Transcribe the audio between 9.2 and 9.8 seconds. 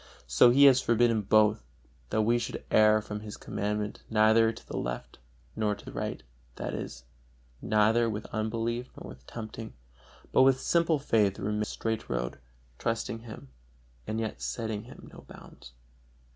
tempting,